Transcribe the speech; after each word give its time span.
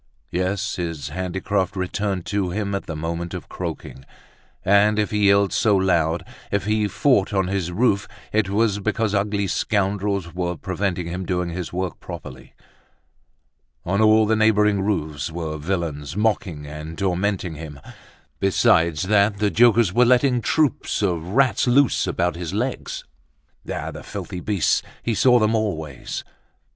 Yes, 0.31 0.77
his 0.77 1.09
handicraft 1.09 1.75
returned 1.75 2.25
to 2.25 2.49
him 2.49 2.73
at 2.73 2.87
the 2.87 2.95
moment 2.95 3.35
of 3.35 3.47
croaking; 3.47 4.03
and 4.65 4.97
if 4.97 5.11
he 5.11 5.27
yelled 5.27 5.53
so 5.53 5.75
loud, 5.75 6.25
if 6.51 6.65
he 6.65 6.87
fought 6.87 7.33
on 7.35 7.49
his 7.49 7.71
roof, 7.71 8.07
it 8.33 8.49
was 8.49 8.79
because 8.79 9.13
ugly 9.13 9.45
scoundrels 9.45 10.33
were 10.33 10.57
preventing 10.57 11.05
him 11.05 11.23
doing 11.23 11.49
his 11.51 11.71
work 11.71 11.99
properly. 11.99 12.55
On 13.85 14.01
all 14.01 14.25
the 14.25 14.35
neighboring 14.35 14.81
roofs 14.81 15.29
were 15.29 15.59
villains 15.59 16.17
mocking 16.17 16.65
and 16.65 16.97
tormenting 16.97 17.53
him. 17.53 17.79
Besides 18.39 19.03
that, 19.03 19.37
the 19.37 19.51
jokers 19.51 19.93
were 19.93 20.03
letting 20.05 20.41
troops 20.41 21.03
of 21.03 21.21
rats 21.23 21.67
loose 21.67 22.07
about 22.07 22.33
his 22.35 22.55
legs. 22.55 23.03
Ah! 23.71 23.91
the 23.91 24.01
filthy 24.01 24.39
beasts, 24.39 24.81
he 25.03 25.13
saw 25.13 25.37
them 25.37 25.53
always! 25.53 26.23